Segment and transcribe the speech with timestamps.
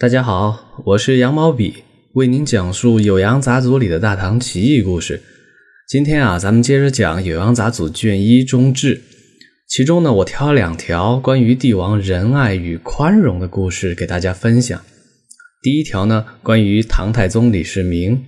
[0.00, 1.82] 大家好，我是羊毛笔，
[2.12, 5.20] 为您讲述《酉阳杂俎》里的大唐奇异故事。
[5.88, 9.00] 今天啊，咱们接着讲《酉阳杂俎》卷一中志，
[9.66, 14.80] 其中呢，我挑两条关于帝王仁爱与宽容的故事给大家分享。
[15.62, 18.24] 第一条呢，关于唐太宗李世民，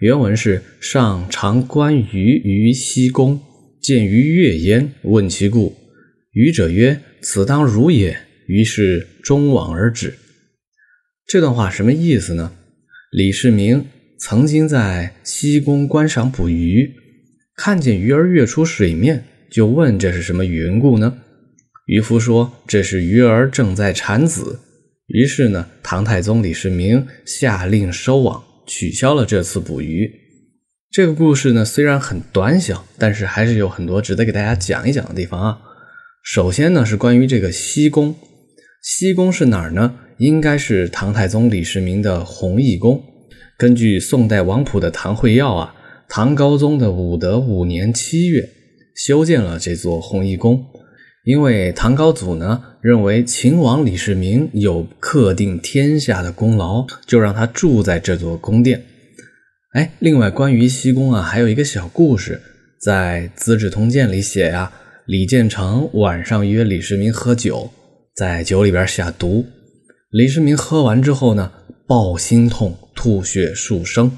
[0.00, 3.38] 原文是：上常观鱼于西宫，
[3.82, 5.76] 见鱼跃焉，问其故，
[6.32, 8.16] 鱼者曰：“此当如也。”
[8.48, 10.14] 于是终往而止。
[11.26, 12.52] 这段话什么意思呢？
[13.10, 13.86] 李世民
[14.18, 16.92] 曾经在西宫观赏捕鱼，
[17.56, 21.18] 看见鱼儿跃出水面，就问这是什么缘故呢？
[21.86, 24.60] 渔夫说这是鱼儿正在产子。
[25.06, 30.10] 于是呢，唐太宗李世民下令收网，取消了这次捕鱼。
[30.90, 35.58] 这个故事呢，虽然很短小，但是还是有很多值得给大家讲一讲的地方啊。
[36.22, 38.14] 首先呢，是关于这个西宫。
[38.82, 39.96] 西宫是哪儿呢？
[40.18, 43.02] 应该是唐太宗李世民的弘义宫。
[43.58, 45.74] 根据宋代王溥的《唐会要》啊，
[46.08, 48.48] 唐高宗的武德五年七月
[48.94, 50.64] 修建了这座弘义宫。
[51.24, 58.82] 因为唐高祖呢认为秦王李世民有克定天下的功劳，就让他住在这座宫殿。
[59.74, 62.40] 哎，另外关于西宫啊，还有一个小故事，
[62.80, 64.72] 在《资治通鉴》里写呀，
[65.06, 67.70] 李建成晚上约李世民喝酒。
[68.16, 69.46] 在酒里边下毒，
[70.12, 71.50] 李世民喝完之后呢，
[71.86, 74.14] 暴心痛，吐血数升。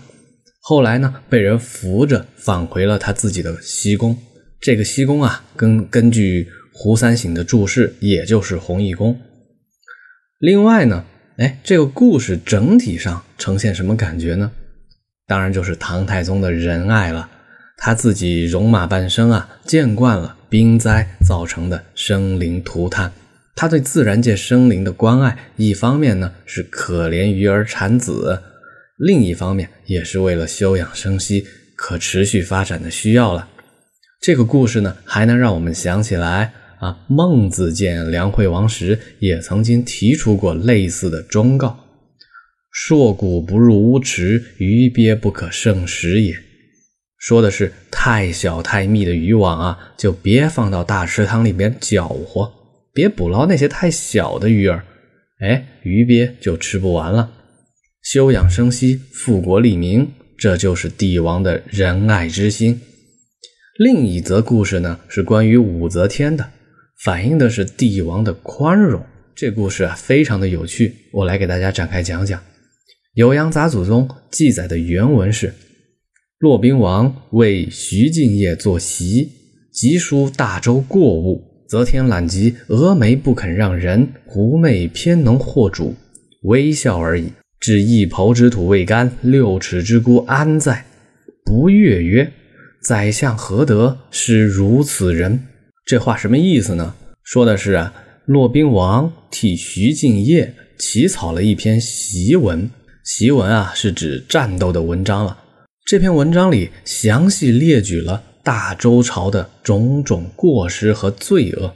[0.61, 4.19] 后来呢，被人扶着返回了他自己的西宫。
[4.61, 9.17] 这个西宫啊，根根据胡三省的注释，也就是弘义宫。
[10.41, 11.05] 另外呢，
[11.37, 14.50] 哎，这个故事整体上呈现什么感觉呢？
[15.28, 17.31] 当然就是唐太宗的仁爱了。
[17.77, 23.12] 他自己戎马半生啊，见惯了兵灾造成的生灵涂炭。
[23.55, 28.42] 他对自然界生灵的关爱，一方面呢是可怜鱼儿产子，
[28.98, 33.48] 另一方面也是为了休养生息、可持续发展的需要了。
[34.20, 41.78] 这个故事呢，还能让我们想起来啊，孟子见梁惠王时也曾经提出过类似的忠告
[42.72, 46.37] ：“硕骨不入乌池，鱼鳖不可胜食也。”
[47.19, 52.53] 说的是太小太密的渔网啊，就别放到大池塘里边搅和。
[52.94, 54.84] 别捕捞那些太小的鱼儿，
[55.41, 57.32] 哎，鱼鳖就吃不完了。
[58.03, 62.81] 休养生息，富国利民，这就是帝王的仁爱之心。
[63.78, 66.53] 另一则故事呢，是关于武则天的，
[67.03, 69.05] 反映的是帝王的宽容。
[69.34, 72.41] 这故事啊，非常的有趣，我来给大家展开讲讲。
[73.21, 75.53] 《酉阳杂俎》中记载的原文是：
[76.38, 79.32] 骆宾王为徐敬业作席，
[79.72, 81.53] 急书大周过物。
[81.75, 85.97] 则天懒极，峨眉不肯让人；狐媚偏能惑主，
[86.43, 87.33] 微笑而已。
[87.59, 90.85] 至一抔之土未干，六尺之孤安在？
[91.45, 92.33] 不悦曰
[92.87, 95.41] ：“宰相何德，是如此人？”
[95.85, 96.95] 这话什么意思呢？
[97.25, 97.93] 说的是啊，
[98.25, 102.71] 骆宾王替徐敬业起草了一篇檄文。
[103.05, 105.37] 檄文啊，是指战斗的文章了。
[105.85, 108.23] 这篇文章里详细列举了。
[108.44, 111.75] 大周朝的种种过失和罪恶，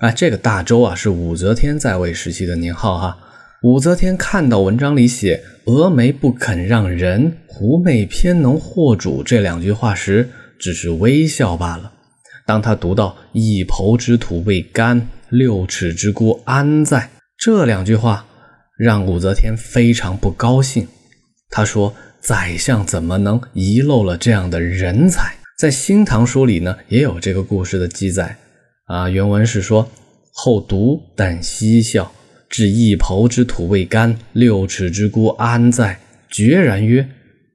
[0.00, 3.18] 啊，这个大周啊是武则天在位时期的年号哈。
[3.62, 10.28] 武则天看到文章里写“峨眉不肯让人，狐媚偏能惑主”这两句话时，
[10.60, 11.90] 只是微笑罢了。
[12.46, 18.26] 当他读到“一抔之土未干，六尺之孤安在”这两句话，
[18.76, 20.86] 让武则天非常不高兴。
[21.50, 28.36] 他说：“宰相怎么能遗漏了这样的人才？”在《新唐书》里呢，也有这个故事的记载
[28.84, 29.10] 啊。
[29.10, 29.90] 原文是说
[30.32, 32.12] ：“后独但嬉笑，
[32.48, 35.98] 至一抔之土未干，六尺之孤安在？”
[36.30, 37.08] 决然曰：“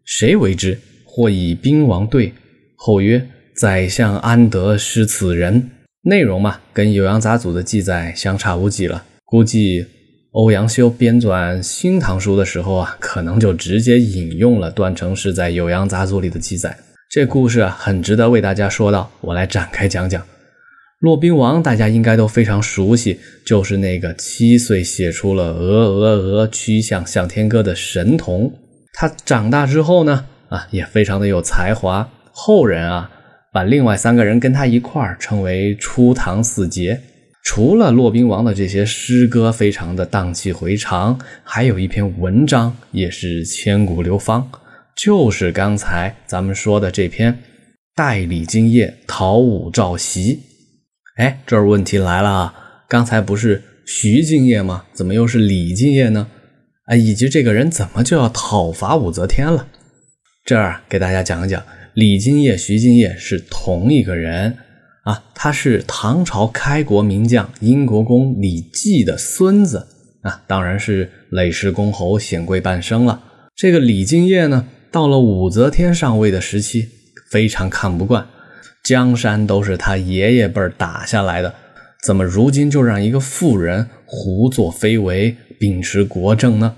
[0.04, 0.78] 谁为之？”
[1.08, 2.34] 或以兵王对。
[2.76, 3.26] 后曰
[3.56, 5.72] ：“宰相安得失此人？”
[6.04, 9.06] 内容嘛，跟《酉阳杂俎》的记载相差无几了。
[9.24, 9.86] 估计
[10.32, 16.78] 欧阳修编纂《新唐书》的时候啊，可能就直接引用了段成式在《酉阳杂俎》里的记载。
[17.14, 19.12] 这故事啊，很值得为大家说到。
[19.22, 20.26] 我来展开讲讲。
[20.98, 28.52] 骆宾王，大家应该都非常熟悉，就是那个七岁写出了“鹅鹅鹅，曲项向天歌”的神童。
[28.94, 32.10] 他长大之后呢，啊，也非常的有才华。
[32.32, 33.12] 后人啊，
[33.52, 37.00] 把另外三个人跟他一块儿称为初唐四杰。
[37.44, 44.50] 除了骆宾王的这些诗歌非常的荡气回肠，还有一篇文章也是千古流芳。
[44.96, 47.34] 就是刚才咱们说的这篇
[47.96, 50.18] 《代李敬业讨武召檄》。
[51.18, 52.56] 哎，这儿问题来了啊！
[52.88, 54.86] 刚才不是徐敬业吗？
[54.94, 56.28] 怎么又是李敬业呢？
[56.86, 59.68] 啊，以及这个人怎么就要讨伐武则天了。
[60.46, 61.64] 这儿给大家讲一讲，
[61.94, 64.58] 李敬业、徐敬业是同一个人
[65.06, 69.88] 啊，他是唐朝开国名将英国公李绩的孙子
[70.22, 73.24] 啊，当然是累世公侯、显贵半生了。
[73.56, 76.88] 这个李敬业呢，到了武则天上位的时期，
[77.32, 78.28] 非常看不惯，
[78.84, 81.52] 江山都是他爷爷辈儿打下来的，
[82.04, 85.36] 怎么如今就让一个妇人胡作非为？
[85.60, 86.76] 秉持国政呢，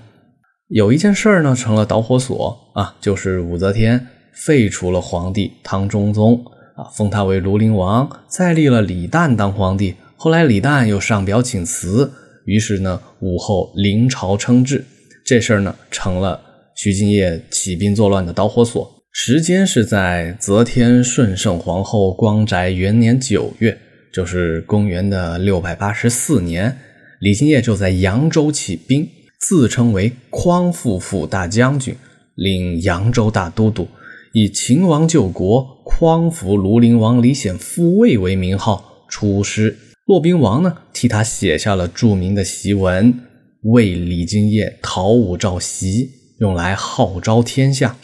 [0.68, 6.42] 有一件事儿呢成了导火索啊，就是武则天废除了皇帝唐中宗
[6.76, 9.94] 啊，封他为庐陵王，再立了李旦当皇帝。
[10.16, 12.10] 后来李旦又上表请辞，
[12.46, 14.84] 于是呢武后临朝称制，
[15.26, 16.40] 这事儿呢成了
[16.76, 18.94] 徐敬业起兵作乱的导火索。
[19.10, 23.78] 时间是在则天顺圣皇后光宅元年九月，
[24.12, 26.76] 就是公元的六百八十四年。
[27.20, 29.08] 李敬业就在扬州起兵，
[29.40, 31.96] 自称为匡复府大将军，
[32.34, 33.88] 领扬州大都督，
[34.34, 39.78] 以秦王救国、匡扶庐陵王李显复位为名号出师。
[40.04, 43.14] 骆宾王呢，替他写下了著名的檄文，
[43.62, 46.06] 为李敬业讨武召檄，
[46.38, 47.96] 用来号召天下。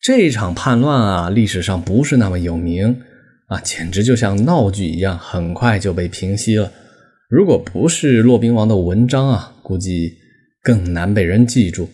[0.00, 3.00] 这场叛乱啊，历史上不是那么有名
[3.46, 6.72] 啊，简直就像闹剧一样，很快就被平息了。
[7.28, 10.16] 如果不是骆宾王的文章啊，估计
[10.62, 11.90] 更难被人记住。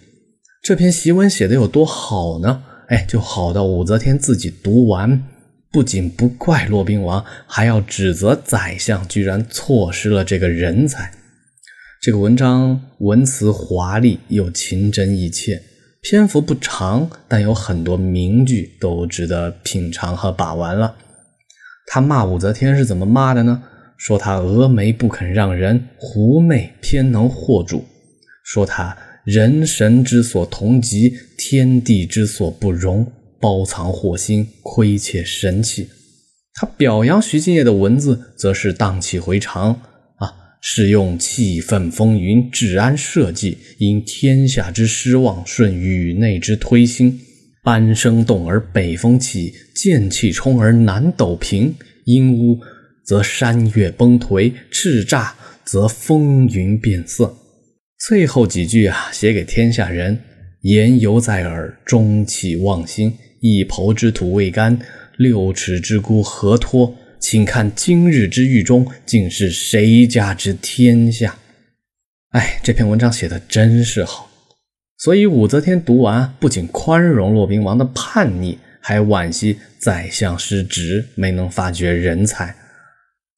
[0.63, 2.63] 这篇檄文写的有多好呢？
[2.89, 5.25] 哎，就好到武则天自己读完，
[5.73, 11.11] 不仅不怪骆宾王，还要指责宰相居然错失了这个人才。
[12.03, 15.63] 这个文章文辞华丽又情真意切，
[16.05, 20.97] 篇幅不长，但有很多名句都值得品尝和把玩了。
[21.87, 23.63] 他骂武则天是怎么骂的呢？
[23.97, 27.79] 说他峨眉不肯让人，狐媚偏能惑主；
[28.45, 33.11] 说他人神之所同极，天地之所不容，
[33.41, 35.89] 包藏祸心，窥窃神器。
[36.53, 39.81] 他表扬徐敬业的文字，则是荡气回肠，
[40.67, 47.21] 是用气愤风云，治安社稷，因天下之失望，顺宇内之推心。
[47.63, 51.75] 班声动而北风起，剑气冲而南斗平，
[52.07, 52.59] 阴乌。
[53.05, 55.33] 则山岳崩颓，叱咤
[55.67, 57.37] 则风云变色。
[57.99, 60.19] 最后几句啊，写给天下人：
[60.63, 63.13] 言犹在耳，中气忘心。
[63.41, 64.79] 一抔之土未干，
[65.19, 66.97] 六尺之孤何托？
[67.25, 71.39] 请看今日之狱中，竟是谁家之天下？
[72.33, 74.31] 哎，这篇文章写的真是好。
[74.99, 82.55] 所以武则天读完，不仅宽容骆宾王的叛逆，还惋惜宰相失职，没能发掘人才。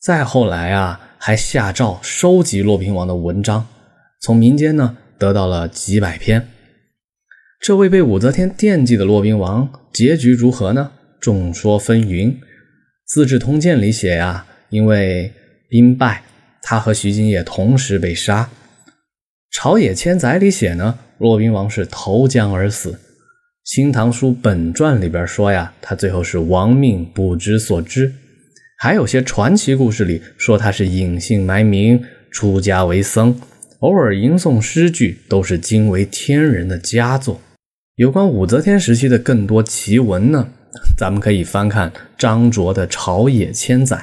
[0.00, 3.68] 再后来啊，还下诏收集骆宾王的文章，
[4.20, 6.48] 从民间呢得到了几百篇。
[7.60, 10.90] 这位被武则天惦记的骆宾王，结局如何呢？
[11.20, 12.32] 众说纷纭。
[13.06, 15.32] 《资治通鉴》里写呀，因为
[15.68, 16.24] 兵败，
[16.60, 18.50] 他和徐敬业同时被杀。
[19.52, 22.90] 《朝野千载》里写呢，骆宾王是投江而死。
[23.62, 28.12] 《新唐书本传》里边说呀，他最后是亡命不知所知。
[28.76, 32.02] 还有些传奇故事里说他是隐姓埋名
[32.32, 33.40] 出家为僧，
[33.78, 37.40] 偶尔吟诵诗句，都是惊为天人的佳作。
[37.94, 40.50] 有关武则天时期的更多奇闻呢，
[40.96, 43.96] 咱们可以翻看张卓的《朝野千载》，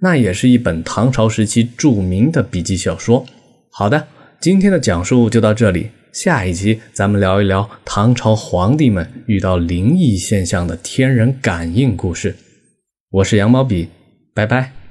[0.00, 3.24] 那也是一本唐朝时期著名的笔记小说。
[3.70, 4.06] 好的，
[4.40, 12.36] 今天的讲述就到这里，下一集咱们聊一聊唐朝皇帝们遇到灵异现象的天人感应故事。
[13.10, 13.88] 我是羊毛笔。
[14.34, 14.81] 拜拜。